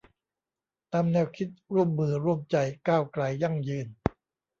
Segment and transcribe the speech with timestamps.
[0.93, 2.57] ตามแนวคิด ร่วมมือ ร่วมใจ
[2.87, 3.87] ก้าวไกล ยั่งยืน